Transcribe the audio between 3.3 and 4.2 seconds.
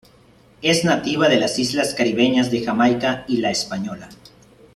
La Española.